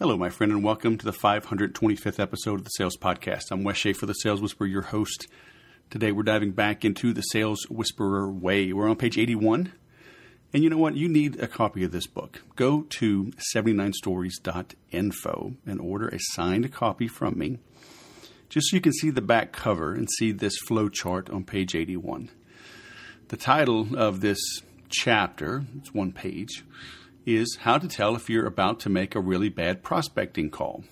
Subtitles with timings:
[0.00, 3.50] Hello, my friend, and welcome to the 525th episode of the Sales Podcast.
[3.50, 5.26] I'm Wes Schaefer, the Sales Whisperer, your host.
[5.90, 8.72] Today, we're diving back into the Sales Whisperer way.
[8.72, 9.74] We're on page 81.
[10.54, 10.96] And you know what?
[10.96, 12.40] You need a copy of this book.
[12.56, 17.58] Go to 79stories.info and order a signed copy from me,
[18.48, 21.74] just so you can see the back cover and see this flow chart on page
[21.74, 22.30] 81.
[23.28, 24.40] The title of this
[24.88, 26.64] chapter, it's one page,
[27.26, 30.84] is How to Tell If You're About to Make a Really Bad Prospecting Call.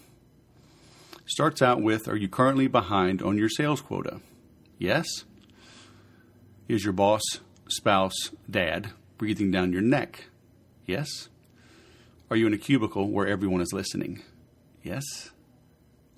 [1.26, 4.20] Starts out with Are you currently behind on your sales quota?
[4.78, 5.24] Yes.
[6.68, 7.22] Is your boss,
[7.68, 10.26] spouse, dad breathing down your neck?
[10.86, 11.28] Yes.
[12.30, 14.22] Are you in a cubicle where everyone is listening?
[14.82, 15.30] Yes.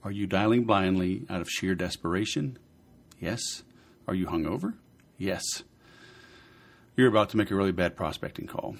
[0.02, 2.58] Are you dialing blindly out of sheer desperation?
[3.20, 3.62] Yes.
[4.08, 4.74] Are you hungover?
[5.18, 5.42] Yes.
[6.96, 8.76] You're about to make a really bad prospecting call.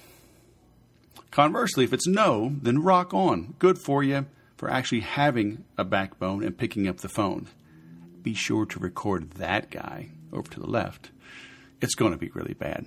[1.31, 3.55] Conversely, if it's no, then rock on.
[3.57, 4.25] Good for you
[4.57, 7.47] for actually having a backbone and picking up the phone.
[8.21, 11.09] Be sure to record that guy over to the left.
[11.81, 12.85] It's going to be really bad.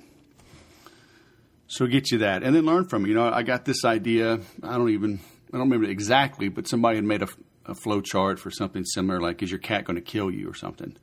[1.66, 3.08] So get you that, and then learn from it.
[3.08, 4.40] You know, I got this idea.
[4.62, 5.18] I don't even
[5.48, 7.28] I don't remember exactly, but somebody had made a,
[7.66, 10.54] a flow chart for something similar, like "Is your cat going to kill you?" or
[10.54, 10.96] something.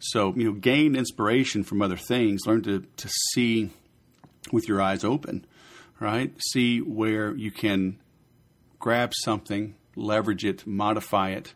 [0.00, 2.46] So you know, gain inspiration from other things.
[2.46, 3.70] Learn to to see
[4.52, 5.46] with your eyes open
[6.00, 6.32] right?
[6.42, 8.00] See where you can
[8.78, 11.54] grab something, leverage it, modify it,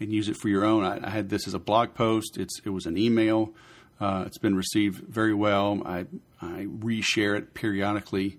[0.00, 0.82] and use it for your own.
[0.82, 2.38] I, I had this as a blog post.
[2.38, 3.54] It's it was an email.
[4.00, 5.82] Uh, it's been received very well.
[5.84, 6.06] I
[6.40, 8.38] I reshare it periodically,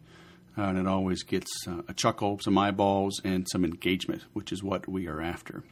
[0.58, 4.62] uh, and it always gets uh, a chuckle, some eyeballs, and some engagement, which is
[4.62, 5.64] what we are after.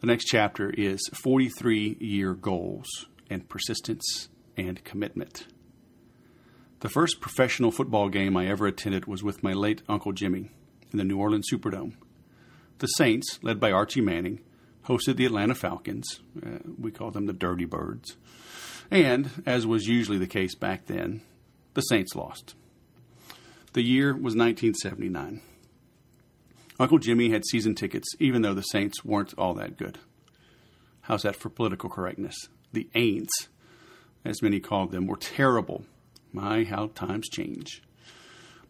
[0.00, 2.86] The next chapter is 43 year goals
[3.30, 5.46] and persistence and commitment.
[6.80, 10.50] The first professional football game I ever attended was with my late Uncle Jimmy
[10.92, 11.94] in the New Orleans Superdome.
[12.78, 14.38] The Saints, led by Archie Manning,
[14.86, 16.20] hosted the Atlanta Falcons.
[16.40, 18.16] Uh, we called them the Dirty Birds.
[18.92, 21.22] And, as was usually the case back then,
[21.74, 22.54] the Saints lost.
[23.72, 25.40] The year was 1979.
[26.78, 29.98] Uncle Jimmy had season tickets, even though the Saints weren't all that good.
[31.00, 32.36] How's that for political correctness?
[32.72, 33.48] The Aints,
[34.24, 35.84] as many called them, were terrible
[36.32, 37.82] my, how times change.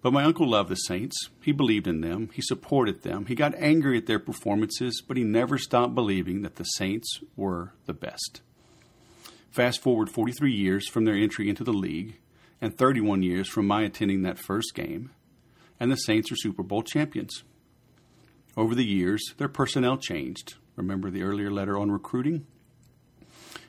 [0.00, 1.16] But my uncle loved the Saints.
[1.42, 2.30] He believed in them.
[2.32, 3.26] He supported them.
[3.26, 7.72] He got angry at their performances, but he never stopped believing that the Saints were
[7.86, 8.42] the best.
[9.50, 12.18] Fast forward 43 years from their entry into the league,
[12.60, 15.10] and 31 years from my attending that first game,
[15.80, 17.42] and the Saints are Super Bowl champions.
[18.56, 20.54] Over the years, their personnel changed.
[20.76, 22.46] Remember the earlier letter on recruiting?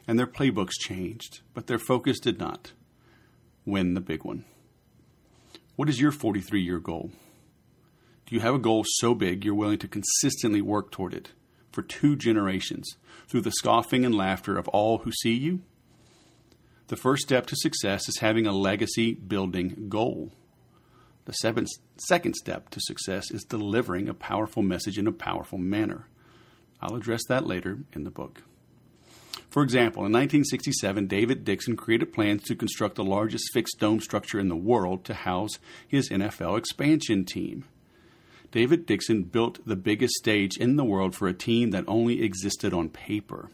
[0.08, 2.74] And their playbooks changed, but their focus did not
[3.66, 4.46] win the big one.
[5.76, 7.12] What is your 43 year goal?
[8.26, 11.32] Do you have a goal so big you're willing to consistently work toward it
[11.72, 12.88] for two generations
[13.28, 15.62] through the scoffing and laughter of all who see you?
[16.88, 20.32] The first step to success is having a legacy building goal.
[21.26, 26.08] The second step to success is delivering a powerful message in a powerful manner.
[26.82, 28.44] I'll address that later in the book.
[29.50, 34.40] For example, in 1967, David Dixon created plans to construct the largest fixed dome structure
[34.40, 37.66] in the world to house his NFL expansion team.
[38.52, 42.74] David Dixon built the biggest stage in the world for a team that only existed
[42.74, 43.50] on paper.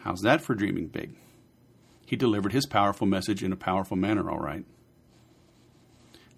[0.00, 1.16] How's that for dreaming big?
[2.06, 4.64] He delivered his powerful message in a powerful manner, all right.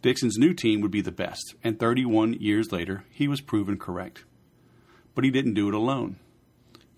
[0.03, 4.25] Dixon's new team would be the best, and 31 years later, he was proven correct.
[5.17, 6.21] But he didn't do it alone.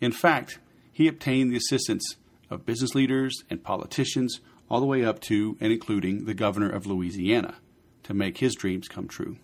[0.00, 0.58] In fact,
[0.98, 2.16] he obtained the assistance
[2.50, 6.86] of business leaders and politicians, all the way up to and including the governor of
[6.86, 7.54] Louisiana,
[8.02, 9.36] to make his dreams come true.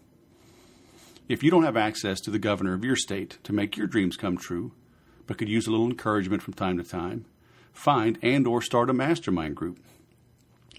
[1.29, 4.17] If you don't have access to the governor of your state to make your dreams
[4.17, 4.73] come true,
[5.29, 7.25] but could use a little encouragement from time to time,
[7.73, 9.79] find and or start a mastermind group.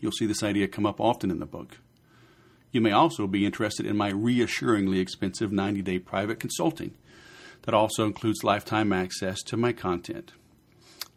[0.02, 1.78] You'll see this idea come up often in the book.
[2.74, 6.96] You may also be interested in my reassuringly expensive 90-day private consulting
[7.62, 10.33] that also includes lifetime access to my content.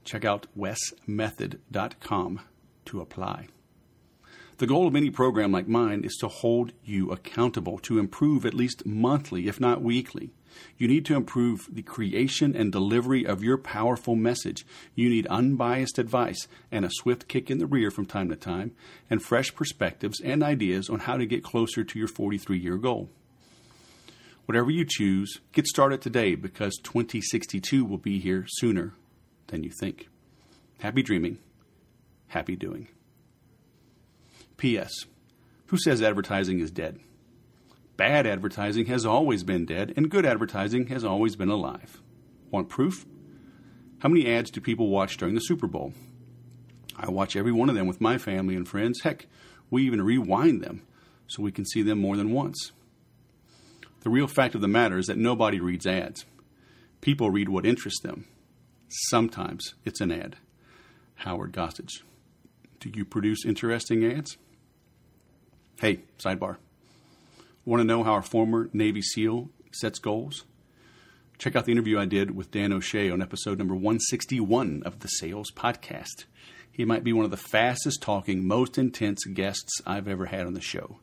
[0.09, 2.41] Check out wesmethod.com
[2.87, 3.49] to apply.
[4.57, 8.55] The goal of any program like mine is to hold you accountable, to improve at
[8.55, 10.31] least monthly, if not weekly.
[10.79, 14.65] You need to improve the creation and delivery of your powerful message.
[14.95, 18.73] You need unbiased advice and a swift kick in the rear from time to time,
[19.11, 23.11] and fresh perspectives and ideas on how to get closer to your 43 year goal.
[24.47, 28.95] Whatever you choose, get started today because 2062 will be here sooner
[29.49, 30.09] than you think.
[30.81, 31.39] Happy dreaming.
[32.29, 32.89] Happy doing.
[34.57, 34.93] P.S.
[35.67, 36.99] Who says advertising is dead?
[37.97, 42.01] Bad advertising has always been dead, and good advertising has always been alive.
[42.51, 43.05] Want proof?
[43.99, 45.93] How many ads do people watch during the Super Bowl?
[46.97, 49.01] I watch every one of them with my family and friends.
[49.03, 49.27] Heck,
[49.71, 50.83] we even rewind them
[51.27, 52.73] so we can see them more than once.
[54.01, 56.25] The real fact of the matter is that nobody reads ads.
[57.01, 58.27] People read what interests them.
[58.89, 60.37] Sometimes it's an ad.
[61.17, 62.03] Howard Gossage.
[62.81, 64.37] Do you produce interesting ads?
[65.81, 66.57] Hey, sidebar.
[67.65, 70.45] Want to know how our former Navy SEAL sets goals?
[71.39, 75.09] Check out the interview I did with Dan O'Shea on episode number 161 of the
[75.09, 76.25] Sales Podcast.
[76.73, 80.55] He might be one of the fastest talking, most intense guests I've ever had on
[80.55, 80.99] the show.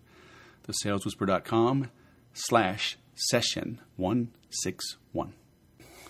[0.68, 1.92] TheSalesWhisperer.com
[2.34, 5.34] slash session 161.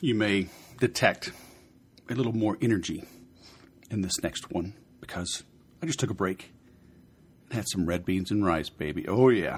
[0.02, 0.48] You may
[0.80, 1.32] detect
[2.10, 3.04] a little more energy
[3.90, 5.44] in this next one because
[5.82, 6.52] I just took a break
[7.46, 9.08] and had some red beans and rice, baby.
[9.08, 9.58] Oh, yeah.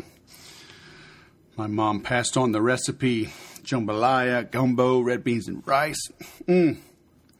[1.56, 3.32] My mom passed on the recipe
[3.64, 6.00] jambalaya, gumbo, red beans, and rice.
[6.48, 6.78] Mm.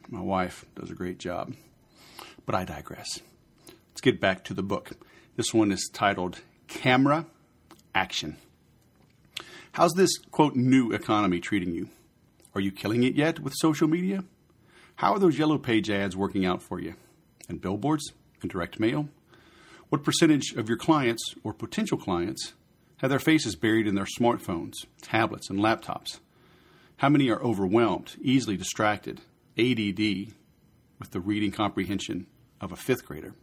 [0.08, 1.54] My wife does a great job.
[2.44, 3.20] But I digress.
[3.90, 4.92] Let's get back to the book.
[5.36, 7.26] This one is titled Camera
[7.94, 8.36] Action.
[9.72, 11.88] How's this, quote, new economy treating you?
[12.54, 14.24] Are you killing it yet with social media?
[14.98, 16.94] How are those yellow page ads working out for you?
[17.48, 19.08] And billboards and direct mail?
[19.90, 22.54] What percentage of your clients or potential clients
[22.96, 26.18] have their faces buried in their smartphones, tablets, and laptops?
[26.96, 29.20] How many are overwhelmed, easily distracted,
[29.56, 30.34] ADD,
[30.98, 32.26] with the reading comprehension
[32.60, 33.34] of a fifth grader?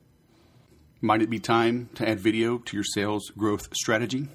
[1.00, 4.28] Might it be time to add video to your sales growth strategy?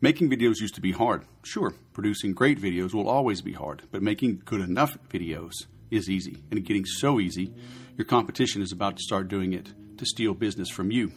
[0.00, 1.26] Making videos used to be hard.
[1.42, 6.42] Sure, producing great videos will always be hard, but making good enough videos is easy.
[6.50, 7.52] And getting so easy,
[7.96, 11.12] your competition is about to start doing it to steal business from you.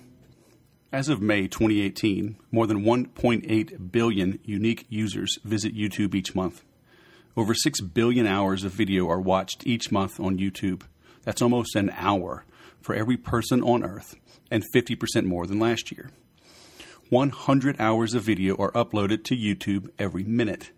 [0.92, 6.63] As of May 2018, more than 1.8 billion unique users visit YouTube each month.
[7.36, 10.83] Over 6 billion hours of video are watched each month on YouTube.
[11.24, 12.45] That's almost an hour
[12.81, 14.16] for every person on earth,
[14.51, 16.12] and 50% more than last year.
[17.10, 20.72] 100 hours of video are uploaded to YouTube every minute.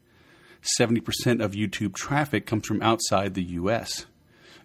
[0.79, 4.05] 70% of YouTube traffic comes from outside the US.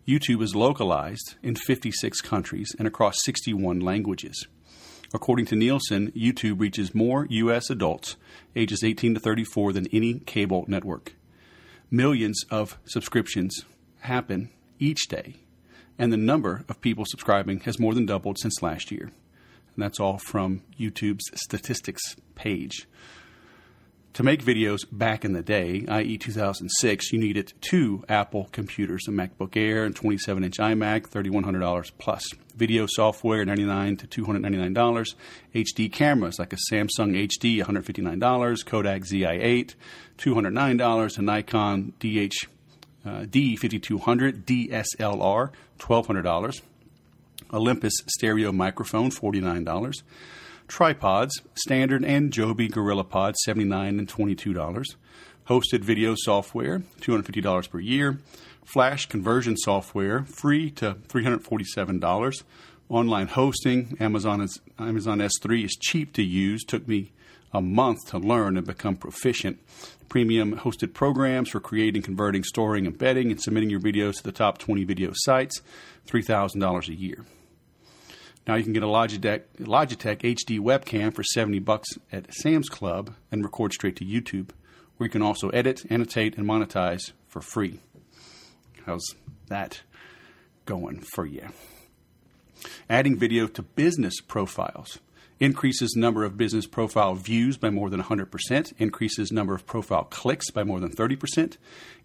[0.06, 4.46] YouTube is localized in 56 countries and across 61 languages.
[5.14, 7.68] According to Nielsen, YouTube reaches more U.S.
[7.68, 8.16] adults
[8.56, 11.14] ages 18 to 34 than any cable network.
[11.90, 13.66] Millions of subscriptions
[14.00, 15.36] happen each day,
[15.98, 19.12] and the number of people subscribing has more than doubled since last year.
[19.74, 22.88] And that's all from YouTube's statistics page.
[24.14, 29.10] To make videos back in the day, i.e., 2006, you needed two Apple computers, a
[29.10, 32.22] MacBook Air and 27 inch iMac, $3,100 plus.
[32.54, 35.14] Video software, $99 to $299.
[35.54, 38.66] HD cameras, like a Samsung HD, $159.
[38.66, 39.74] Kodak ZI8,
[40.18, 41.18] $209.
[41.18, 42.46] A Nikon DH,
[43.06, 46.60] uh, D5200 DSLR, $1,200.
[47.50, 50.02] Olympus stereo microphone, $49
[50.72, 54.96] tripods, standard and Joby GorillaPod, 79 and $22.
[55.46, 58.18] Hosted video software, $250 per year.
[58.64, 62.42] Flash conversion software, free to $347.
[62.88, 66.64] Online hosting, Amazon, is, Amazon S3 is cheap to use.
[66.64, 67.12] Took me
[67.52, 69.58] a month to learn and become proficient.
[70.08, 74.56] Premium hosted programs for creating, converting, storing, embedding, and submitting your videos to the top
[74.56, 75.60] 20 video sites,
[76.06, 77.26] $3,000 a year.
[78.46, 83.14] Now you can get a Logitech, Logitech HD webcam for 70 bucks at Sam's Club
[83.30, 84.50] and record straight to YouTube,
[84.96, 87.80] where you can also edit, annotate, and monetize for free.
[88.84, 89.14] How's
[89.46, 89.82] that
[90.66, 91.48] going for you?
[92.90, 94.98] Adding video to business profiles
[95.42, 100.50] increases number of business profile views by more than 100%, increases number of profile clicks
[100.52, 101.56] by more than 30%,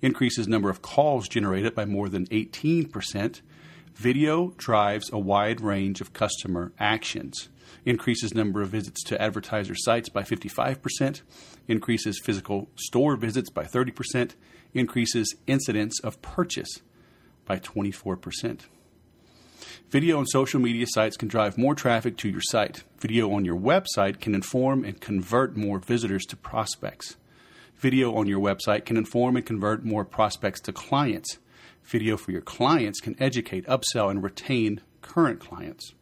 [0.02, 3.42] increases number of calls generated by more than 18%,
[3.98, 7.50] Video drives a wide range of customer actions,
[7.84, 11.24] increases number of visits to advertiser sites by 55%,
[11.68, 14.36] increases physical store visits by 30%,
[14.76, 16.84] increases incidents of purchase
[17.46, 18.68] by 24%.
[19.90, 22.84] Video and social media sites can drive more traffic to your site.
[23.00, 27.16] Video on your website can inform and convert more visitors to prospects.
[27.78, 31.40] Video on your website can inform and convert more prospects to clients
[31.88, 35.94] video for your clients can educate, upsell, and retain current clients.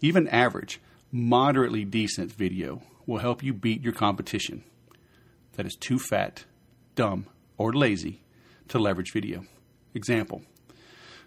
[0.00, 0.80] Even average,
[1.12, 4.64] moderately decent video will help you beat your competition
[5.56, 6.44] that is too fat,
[6.94, 7.26] dumb,
[7.58, 8.22] or lazy
[8.68, 9.44] to leverage video.
[9.94, 10.42] Example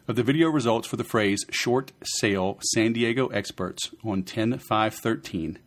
[0.07, 4.93] of the video results for the phrase short sale San Diego experts on 10 5
[4.93, 5.59] 13,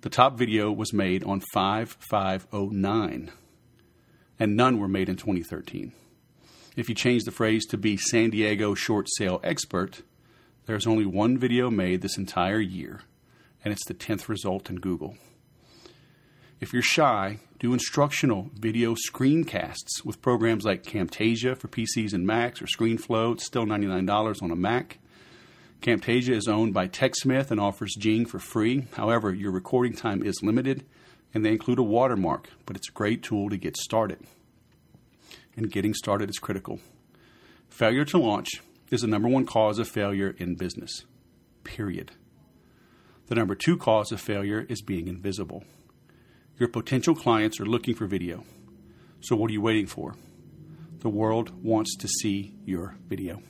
[0.00, 3.30] The top video was made on 5 5 09,
[4.38, 5.92] and none were made in 2013.
[6.76, 10.02] If you change the phrase to be San Diego short sale expert,
[10.66, 13.00] there's only one video made this entire year,
[13.64, 15.16] and it's the 10th result in Google.
[16.60, 22.62] If you're shy, do instructional video screencasts with programs like Camtasia for PCs and Macs
[22.62, 23.32] or ScreenFlow.
[23.32, 24.98] It's still $99 on a Mac.
[25.80, 28.86] Camtasia is owned by TechSmith and offers Jing for free.
[28.94, 30.84] However, your recording time is limited
[31.34, 34.24] and they include a watermark, but it's a great tool to get started.
[35.60, 36.80] And getting started is critical.
[37.68, 38.48] Failure to launch
[38.90, 41.04] is the number one cause of failure in business,
[41.64, 42.12] period.
[43.26, 45.64] The number two cause of failure is being invisible.
[46.58, 48.42] Your potential clients are looking for video.
[49.20, 50.16] So, what are you waiting for?
[51.00, 53.42] The world wants to see your video.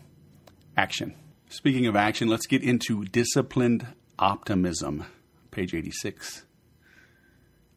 [0.77, 1.15] Action.
[1.49, 3.87] Speaking of action, let's get into disciplined
[4.19, 5.05] optimism.
[5.53, 6.45] Page 86.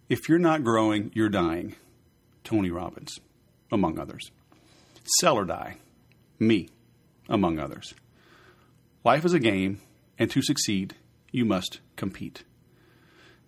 [0.09, 1.75] If you're not growing, you're dying.
[2.43, 3.19] Tony Robbins,
[3.73, 4.31] among others.
[5.19, 5.77] Sell or die.
[6.39, 6.69] Me,
[7.27, 7.93] among others.
[9.03, 9.81] Life is a game,
[10.17, 10.95] and to succeed,
[11.31, 12.43] you must compete.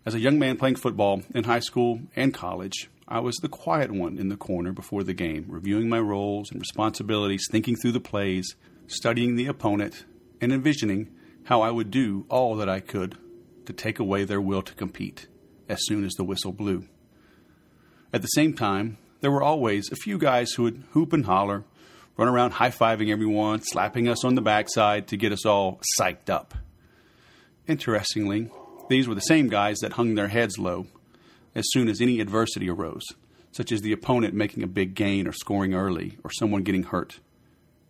[0.05, 3.91] As a young man playing football in high school and college, I was the quiet
[3.91, 7.99] one in the corner before the game, reviewing my roles and responsibilities, thinking through the
[7.99, 8.55] plays,
[8.87, 10.05] studying the opponent,
[10.41, 11.11] and envisioning
[11.45, 13.17] how I would do all that I could
[13.65, 15.27] to take away their will to compete
[15.69, 16.85] as soon as the whistle blew.
[18.11, 21.63] At the same time, there were always a few guys who would hoop and holler,
[22.15, 26.29] run around high fiving everyone, slapping us on the backside to get us all psyched
[26.29, 26.53] up.
[27.65, 28.51] Interestingly,
[28.87, 30.85] these were the same guys that hung their heads low
[31.55, 33.01] as soon as any adversity arose,
[33.51, 37.19] such as the opponent making a big gain or scoring early or someone getting hurt.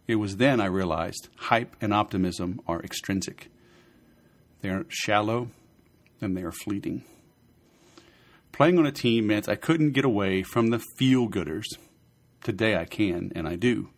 [0.08, 3.50] It was then I realized hype and optimism are extrinsic.
[4.62, 5.50] They are shallow
[6.22, 7.04] and they are fleeting.
[8.56, 11.66] Playing on a team meant I couldn't get away from the feel gooders.
[12.42, 13.90] Today I can, and I do,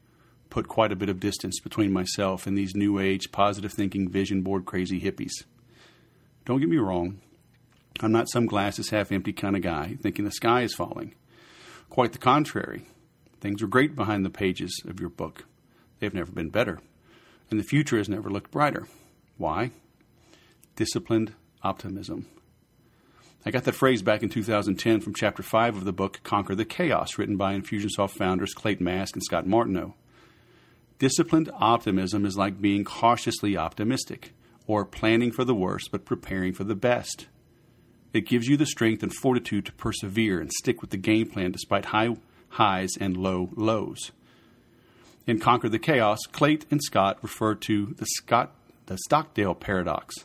[0.49, 4.41] put quite a bit of distance between myself and these new age, positive thinking, vision
[4.41, 5.43] board crazy hippies.
[6.43, 7.21] Don't get me wrong,
[7.99, 11.13] I'm not some glasses half empty kind of guy thinking the sky is falling.
[11.91, 12.81] Quite the contrary.
[13.39, 15.45] Things are great behind the pages of your book.
[15.99, 16.79] They've never been better.
[17.51, 18.87] And the future has never looked brighter.
[19.37, 19.69] Why?
[20.75, 22.25] Disciplined optimism.
[23.47, 26.65] I got that phrase back in 2010 from chapter 5 of the book Conquer the
[26.65, 29.95] Chaos, written by Infusionsoft founders Clate Mask and Scott Martineau.
[30.99, 34.33] Disciplined optimism is like being cautiously optimistic
[34.65, 37.27] or planning for the worst but preparing for the best.
[38.11, 41.53] It gives you the strength and fortitude to persevere and stick with the game plan
[41.53, 42.17] despite high
[42.49, 44.11] highs and low lows.
[45.25, 48.53] In Conquer the Chaos, Clate and Scott refer to the, Scott,
[48.87, 50.15] the Stockdale paradox,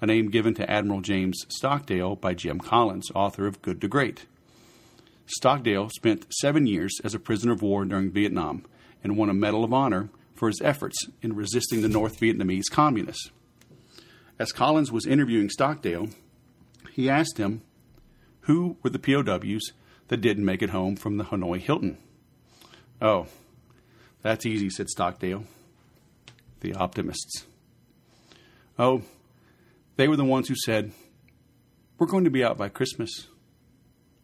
[0.00, 4.26] a name given to Admiral James Stockdale by Jim Collins, author of Good to Great.
[5.26, 8.64] Stockdale spent seven years as a prisoner of war during Vietnam
[9.04, 13.30] and won a Medal of Honor for his efforts in resisting the North Vietnamese communists.
[14.38, 16.08] As Collins was interviewing Stockdale,
[16.92, 17.60] he asked him
[18.42, 19.72] who were the POWs
[20.08, 21.98] that didn't make it home from the Hanoi Hilton.
[23.02, 23.26] Oh,
[24.22, 25.44] that's easy, said Stockdale.
[26.60, 27.44] The optimists.
[28.78, 29.02] Oh,
[30.00, 30.92] they were the ones who said,
[31.98, 33.26] We're going to be out by Christmas.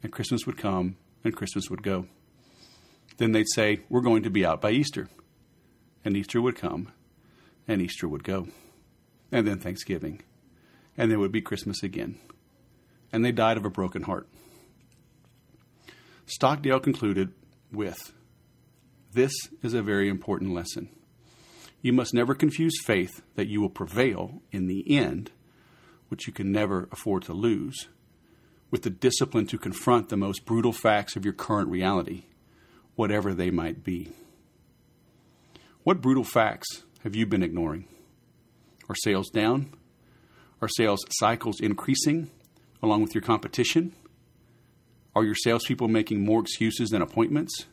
[0.03, 2.07] And Christmas would come and Christmas would go.
[3.19, 5.11] Then they'd say, We're going to be out by Easter.
[6.03, 6.93] And Easter would come
[7.69, 8.49] and Easter would go
[9.31, 10.23] and then Thanksgiving,
[10.97, 12.19] and then would be Christmas again.
[13.13, 14.29] And they died of a broken heart.
[16.25, 17.35] Stockdale concluded
[17.71, 18.15] with
[19.13, 20.89] This is a very important lesson.
[21.83, 25.33] You must never confuse faith that you will prevail in the end,
[26.09, 27.89] which you can never afford to lose,
[28.71, 32.25] with the discipline to confront the most brutal facts of your current reality,
[32.95, 34.13] whatever they might be.
[35.83, 37.87] What brutal facts have you been ignoring?
[38.89, 39.73] Are sales down?
[40.61, 42.31] Are sales cycles increasing
[42.83, 43.95] along with your competition?
[45.15, 47.67] Are your salespeople making more excuses than appointments?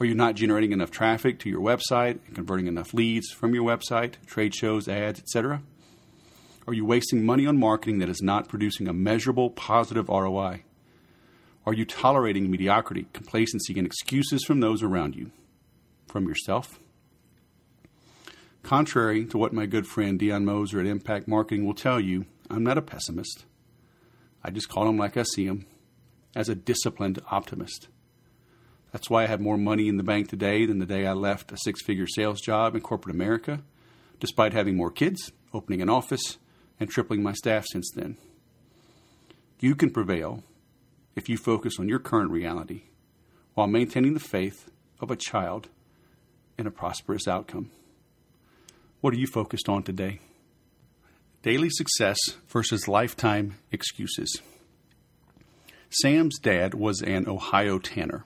[0.00, 3.64] Are you not generating enough traffic to your website and converting enough leads from your
[3.64, 5.62] website, trade shows, ads, etc.?
[6.66, 10.62] Are you wasting money on marketing that is not producing a measurable positive ROI?
[11.66, 15.30] Are you tolerating mediocrity, complacency, and excuses from those around you?
[16.08, 16.78] From yourself?
[18.62, 22.64] Contrary to what my good friend Dion Moser at Impact Marketing will tell you, I'm
[22.64, 23.44] not a pessimist.
[24.42, 25.66] I just call them like I see them,
[26.34, 27.88] as a disciplined optimist.
[28.90, 31.52] That's why I have more money in the bank today than the day I left
[31.52, 33.60] a six figure sales job in corporate America,
[34.18, 36.38] despite having more kids, opening an office,
[36.80, 38.16] and tripling my staff since then.
[39.60, 40.42] You can prevail
[41.16, 42.82] if you focus on your current reality
[43.54, 45.68] while maintaining the faith of a child
[46.58, 47.70] in a prosperous outcome.
[49.00, 50.20] What are you focused on today?
[51.42, 54.40] Daily success versus lifetime excuses.
[55.90, 58.24] Sam's dad was an Ohio tanner.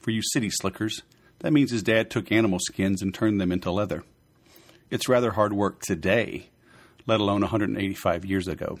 [0.00, 1.02] For you city slickers,
[1.40, 4.02] that means his dad took animal skins and turned them into leather.
[4.90, 6.48] It's rather hard work today,
[7.06, 8.78] let alone 185 years ago.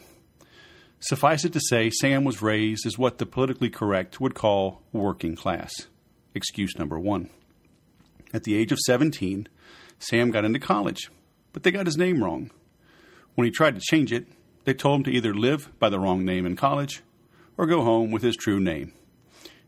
[1.00, 5.36] Suffice it to say, Sam was raised as what the politically correct would call working
[5.36, 5.72] class.
[6.34, 7.30] Excuse number one.
[8.32, 9.48] At the age of 17,
[9.98, 11.10] Sam got into college,
[11.52, 12.50] but they got his name wrong.
[13.34, 14.26] When he tried to change it,
[14.64, 17.02] they told him to either live by the wrong name in college
[17.56, 18.92] or go home with his true name.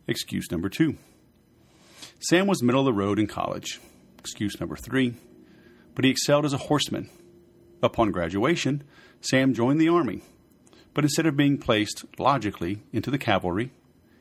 [0.06, 0.96] Excuse number two.
[2.20, 3.80] Sam was middle of the road in college.
[4.18, 5.14] Excuse number three.
[5.94, 7.08] But he excelled as a horseman.
[7.82, 8.82] Upon graduation,
[9.20, 10.22] Sam joined the Army
[10.94, 13.70] but instead of being placed logically into the cavalry,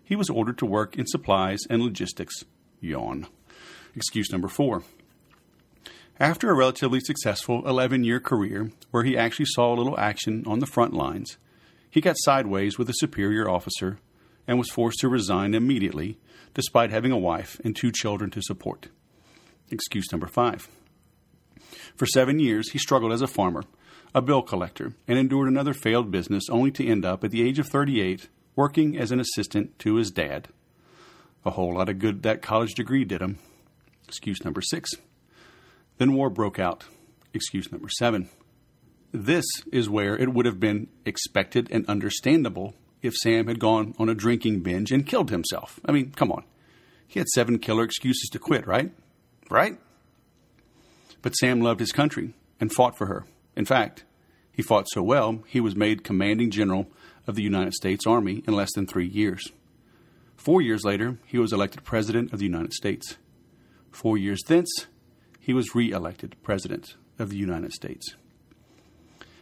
[0.04, 2.46] he was ordered to work in supplies and logistics.
[2.80, 3.28] Yawn.
[3.96, 4.84] Excuse number four.
[6.20, 10.60] After a relatively successful 11 year career where he actually saw a little action on
[10.60, 11.38] the front lines,
[11.90, 14.00] he got sideways with a superior officer
[14.48, 16.18] and was forced to resign immediately,
[16.54, 18.90] despite having a wife and two children to support.
[19.72, 20.68] Excuse number five.
[21.96, 23.64] For seven years, he struggled as a farmer,
[24.14, 27.60] a bill collector, and endured another failed business only to end up at the age
[27.60, 30.50] of 38 working as an assistant to his dad.
[31.46, 33.38] A whole lot of good that college degree did him.
[34.08, 34.92] Excuse number six.
[35.98, 36.84] Then war broke out.
[37.34, 38.30] Excuse number seven.
[39.12, 44.10] This is where it would have been expected and understandable if Sam had gone on
[44.10, 45.80] a drinking binge and killed himself.
[45.86, 46.44] I mean, come on.
[47.08, 48.92] He had seven killer excuses to quit, right?
[49.50, 49.80] Right?
[51.22, 53.26] But Sam loved his country and fought for her.
[53.56, 54.06] In fact,
[54.52, 56.88] he fought so well, he was made commanding general
[57.28, 59.52] of the United States Army in less than three years.
[60.36, 63.18] Four years later, he was elected President of the United States.
[63.92, 64.88] Four years thence,
[65.40, 68.16] he was re elected President of the United States.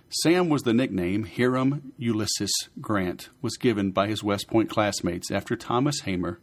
[0.09, 5.55] Sam was the nickname Hiram Ulysses Grant was given by his West Point classmates after
[5.55, 6.39] Thomas Hamer,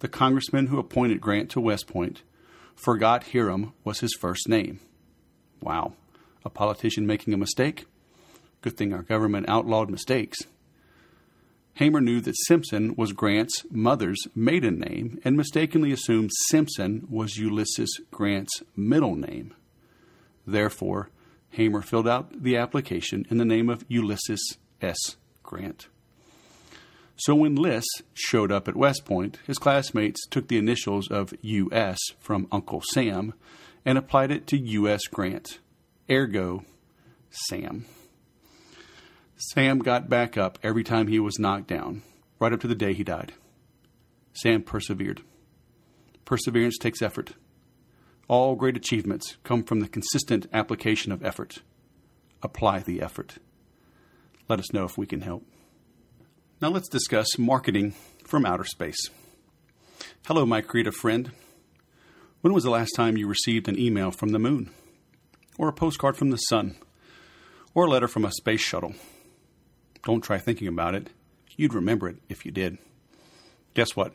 [0.00, 2.22] the congressman who appointed Grant to West Point,
[2.76, 4.78] forgot Hiram was his first name.
[5.60, 5.94] Wow
[6.46, 7.84] a politician making a mistake.
[8.62, 10.38] Good thing our government outlawed mistakes.
[11.74, 18.00] Hamer knew that Simpson was Grant's mother's maiden name and mistakenly assumed Simpson was Ulysses
[18.10, 19.54] Grant's middle name.
[20.46, 21.10] Therefore,
[21.50, 25.16] Hamer filled out the application in the name of Ulysses S.
[25.42, 25.88] Grant.
[27.16, 31.98] So when Liss showed up at West Point, his classmates took the initials of U.S.
[32.18, 33.32] from Uncle Sam
[33.86, 35.06] and applied it to U.S.
[35.06, 35.58] Grant.
[36.10, 36.64] Ergo,
[37.30, 37.86] Sam.
[39.36, 42.02] Sam got back up every time he was knocked down,
[42.38, 43.32] right up to the day he died.
[44.34, 45.22] Sam persevered.
[46.26, 47.32] Perseverance takes effort.
[48.28, 51.62] All great achievements come from the consistent application of effort.
[52.42, 53.38] Apply the effort.
[54.48, 55.44] Let us know if we can help.
[56.60, 59.10] Now let's discuss marketing from outer space.
[60.26, 61.30] Hello, my creative friend.
[62.40, 64.70] When was the last time you received an email from the moon?
[65.58, 66.76] or a postcard from the sun,
[67.74, 68.94] or a letter from a space shuttle.
[70.04, 71.10] Don't try thinking about it.
[71.56, 72.78] You'd remember it if you did.
[73.74, 74.14] Guess what?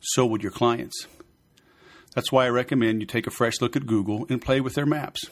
[0.00, 1.06] So would your clients.
[2.14, 4.86] That's why I recommend you take a fresh look at Google and play with their
[4.86, 5.24] maps.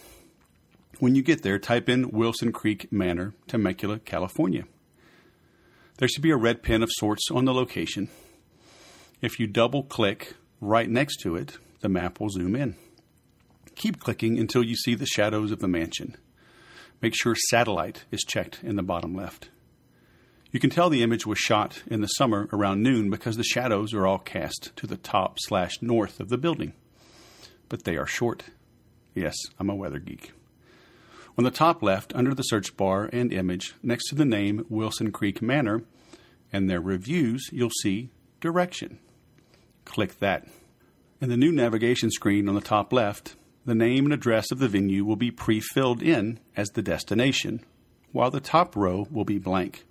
[0.99, 4.65] When you get there, type in Wilson Creek Manor, Temecula, California.
[6.01, 8.09] There should be a red pin of sorts on the location.
[9.21, 12.75] If you double click right next to it, the map will zoom in.
[13.75, 16.17] Keep clicking until you see the shadows of the mansion.
[17.03, 19.51] Make sure satellite is checked in the bottom left.
[20.51, 23.93] You can tell the image was shot in the summer around noon because the shadows
[23.93, 26.73] are all cast to the top slash north of the building.
[27.69, 28.45] But they are short.
[29.15, 30.33] Yes, I'm a weather geek.
[31.41, 35.11] On the top left, under the search bar and image, next to the name Wilson
[35.11, 35.85] Creek Manor
[36.53, 38.99] and their reviews, you'll see direction.
[39.87, 40.47] Click that.
[41.19, 44.69] In the new navigation screen on the top left, the name and address of the
[44.69, 47.65] venue will be pre filled in as the destination,
[48.13, 49.87] while the top row will be blank.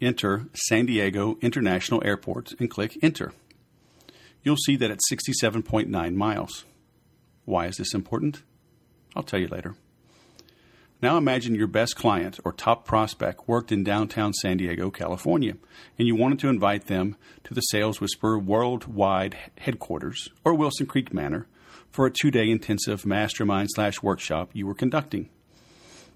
[0.00, 3.34] Enter San Diego International Airport and click Enter.
[4.42, 6.64] You'll see that it's 67.9 miles.
[7.44, 8.44] Why is this important?
[9.14, 9.74] I'll tell you later.
[11.02, 15.56] Now imagine your best client or top prospect worked in downtown San Diego, California,
[15.98, 21.14] and you wanted to invite them to the Sales Whisperer worldwide headquarters or Wilson Creek
[21.14, 21.46] Manor
[21.90, 25.30] for a two day intensive mastermind slash workshop you were conducting.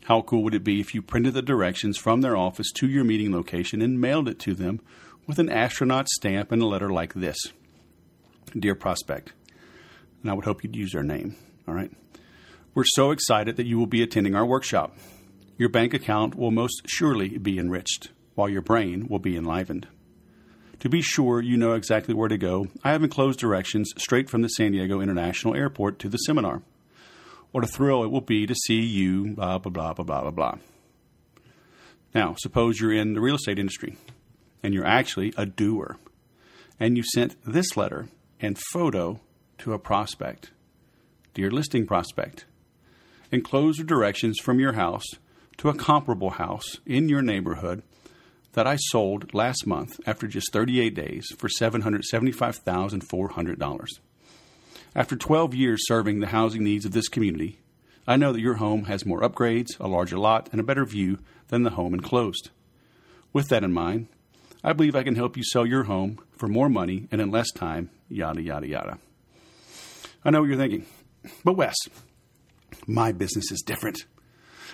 [0.04, 3.04] How cool would it be if you printed the directions from their office to your
[3.04, 4.80] meeting location and mailed it to them
[5.26, 7.38] with an astronaut stamp and a letter like this
[8.58, 9.32] Dear Prospect.
[10.20, 11.36] And I would hope you'd use their name.
[11.66, 11.90] All right.
[12.74, 14.96] We're so excited that you will be attending our workshop.
[15.56, 19.86] Your bank account will most surely be enriched, while your brain will be enlivened.
[20.80, 24.42] To be sure you know exactly where to go, I have enclosed directions straight from
[24.42, 26.62] the San Diego International Airport to the seminar.
[27.52, 30.30] What a thrill it will be to see you, blah, blah, blah, blah, blah, blah,
[30.32, 30.58] blah.
[32.12, 33.96] Now, suppose you're in the real estate industry
[34.64, 35.96] and you're actually a doer
[36.80, 38.08] and you sent this letter
[38.40, 39.20] and photo
[39.58, 40.50] to a prospect.
[41.34, 42.46] Dear listing prospect,
[43.34, 45.06] enclose the directions from your house
[45.58, 47.82] to a comparable house in your neighborhood
[48.52, 53.86] that I sold last month after just 38 days for $775,400.
[54.94, 57.58] After 12 years serving the housing needs of this community,
[58.06, 61.18] I know that your home has more upgrades, a larger lot, and a better view
[61.48, 62.50] than the home enclosed.
[63.32, 64.06] With that in mind,
[64.62, 67.50] I believe I can help you sell your home for more money and in less
[67.50, 68.98] time, yada, yada, yada.
[70.24, 70.86] I know what you're thinking,
[71.44, 71.74] but Wes,
[72.86, 74.06] my business is different.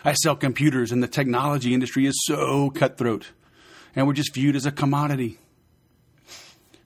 [0.04, 3.32] I sell computers, and the technology industry is so cutthroat
[3.94, 5.38] and we're just viewed as a commodity.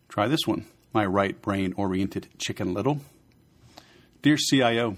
[0.08, 3.00] Try this one, my right brain oriented chicken little.
[4.22, 4.96] Dear CIO,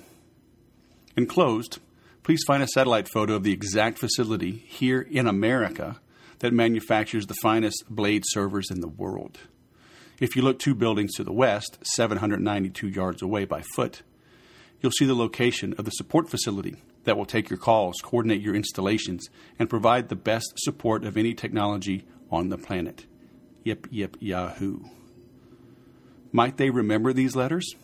[1.17, 1.79] enclosed,
[2.23, 6.01] please find a satellite photo of the exact facility here in America
[6.41, 9.39] that manufactures the finest blade servers in the world.
[10.21, 14.03] If you look two buildings to the west, 792 yards away by foot,
[14.81, 18.55] you'll see the location of the support facility that will take your calls, coordinate your
[18.55, 23.07] installations, and provide the best support of any technology on the planet.
[23.65, 24.81] Yip, yip, yahoo.
[26.33, 27.75] Might they remember these letters?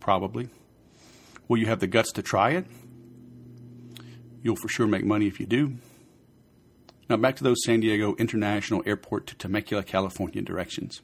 [0.00, 0.50] Probably.
[1.48, 2.66] Will you have the guts to try it?
[4.42, 5.76] You'll for sure make money if you do.
[7.08, 11.00] Now, back to those San Diego International Airport to Temecula, California directions.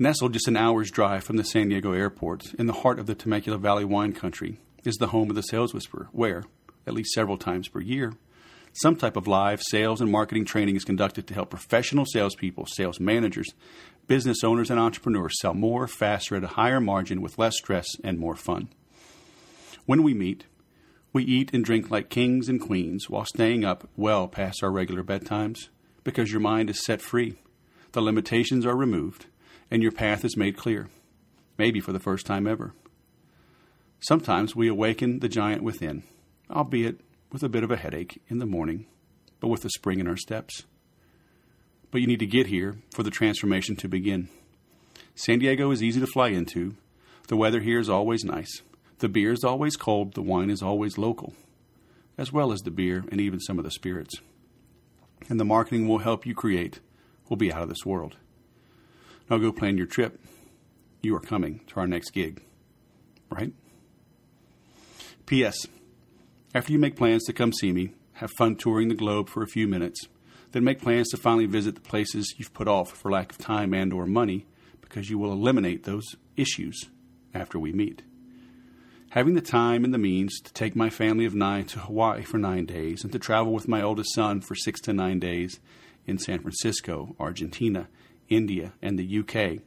[0.00, 3.16] Nestled just an hour's drive from the San Diego airport, in the heart of the
[3.16, 6.44] Temecula Valley wine country, is the home of the Sales Whisperer, where,
[6.86, 8.12] at least several times per year,
[8.72, 13.00] some type of live sales and marketing training is conducted to help professional salespeople, sales
[13.00, 13.48] managers,
[14.06, 18.20] business owners, and entrepreneurs sell more, faster, at a higher margin with less stress and
[18.20, 18.68] more fun.
[19.84, 20.44] When we meet,
[21.12, 25.02] we eat and drink like kings and queens while staying up well past our regular
[25.02, 25.70] bedtimes
[26.04, 27.34] because your mind is set free,
[27.90, 29.26] the limitations are removed,
[29.70, 30.88] and your path is made clear,
[31.56, 32.74] maybe for the first time ever.
[34.00, 36.04] Sometimes we awaken the giant within,
[36.50, 37.00] albeit
[37.32, 38.86] with a bit of a headache in the morning,
[39.40, 40.64] but with a spring in our steps.
[41.90, 44.28] But you need to get here for the transformation to begin.
[45.14, 46.76] San Diego is easy to fly into.
[47.28, 48.62] The weather here is always nice.
[48.98, 50.14] The beer is always cold.
[50.14, 51.34] The wine is always local,
[52.16, 54.14] as well as the beer and even some of the spirits.
[55.28, 56.80] And the marketing will help you create
[57.28, 58.16] will be out of this world.
[59.30, 60.20] Now go plan your trip.
[61.02, 62.42] You are coming to our next gig,
[63.30, 63.52] right?
[65.26, 65.66] P.S.
[66.54, 69.48] After you make plans to come see me, have fun touring the globe for a
[69.48, 70.00] few minutes,
[70.52, 73.74] then make plans to finally visit the places you've put off for lack of time
[73.74, 74.46] and or money
[74.80, 76.86] because you will eliminate those issues
[77.34, 78.02] after we meet.
[79.10, 82.38] Having the time and the means to take my family of nine to Hawaii for
[82.38, 85.60] nine days and to travel with my oldest son for six to nine days
[86.06, 87.88] in San Francisco, Argentina,
[88.28, 89.62] India, and the UK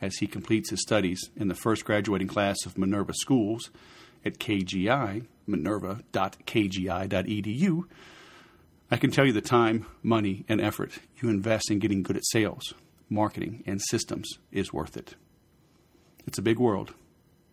[0.00, 3.70] as he completes his studies in the first graduating class of Minerva Schools
[4.24, 7.84] at KGI, minerva.kgi.edu,
[8.90, 12.26] I can tell you the time, money, and effort you invest in getting good at
[12.26, 12.74] sales,
[13.08, 15.14] marketing, and systems is worth it.
[16.26, 16.94] It's a big world.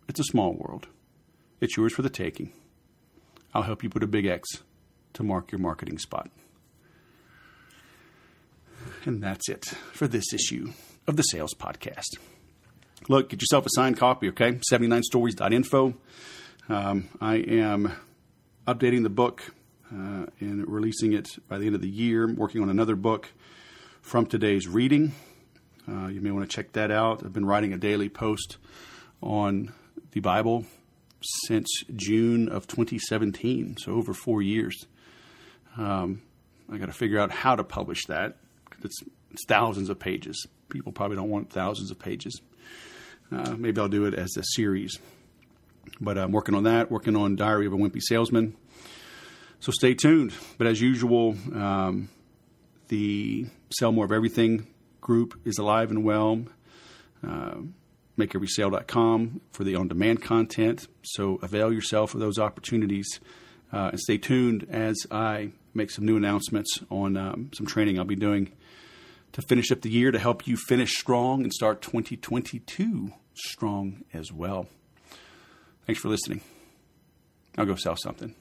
[0.08, 0.88] It's a small world.
[1.60, 2.52] It's yours for the taking.
[3.54, 4.48] I'll help you put a big X
[5.14, 6.30] to mark your marketing spot.
[9.04, 10.72] And that's it for this issue
[11.06, 12.18] of the Sales Podcast.
[13.08, 14.60] Look, get yourself a signed copy, okay?
[14.70, 15.94] 79stories.info.
[16.68, 17.92] Um, I am
[18.66, 19.54] updating the book
[19.90, 22.24] uh, and releasing it by the end of the year.
[22.24, 23.32] I'm working on another book
[24.02, 25.12] from today's reading.
[25.88, 27.24] Uh, you may want to check that out.
[27.24, 28.58] I've been writing a daily post
[29.22, 29.72] on
[30.12, 30.66] the Bible
[31.46, 34.84] since June of 2017, so over four years.
[35.76, 36.22] Um,
[36.70, 38.36] I got to figure out how to publish that.
[38.82, 40.46] It's, it's, thousands of pages.
[40.68, 42.40] People probably don't want thousands of pages.
[43.32, 44.98] Uh, maybe I'll do it as a series.
[46.00, 48.56] But I'm working on that, working on Diary of a Wimpy Salesman.
[49.60, 50.32] So stay tuned.
[50.58, 52.08] But as usual, um,
[52.88, 53.46] the
[53.78, 54.66] Sell More of Everything
[55.00, 56.44] group is alive and well.
[57.26, 57.56] Uh,
[58.18, 60.88] MakeEverySale.com for the on demand content.
[61.02, 63.20] So avail yourself of those opportunities
[63.72, 68.04] Uh, and stay tuned as I make some new announcements on um, some training I'll
[68.04, 68.52] be doing
[69.32, 74.32] to finish up the year to help you finish strong and start 2022 strong as
[74.32, 74.66] well.
[75.86, 76.40] Thanks for listening.
[77.56, 78.34] I'll go sell something.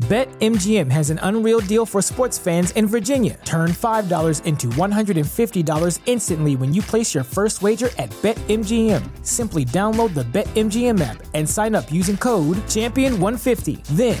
[0.00, 3.38] BetMGM has an unreal deal for sports fans in Virginia.
[3.44, 9.24] Turn $5 into $150 instantly when you place your first wager at BetMGM.
[9.24, 13.84] Simply download the BetMGM app and sign up using code Champion150.
[13.92, 14.20] Then,